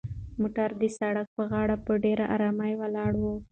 [0.39, 3.23] موټر د سړک په غاړه په ډېرې ارامۍ ولاړ و.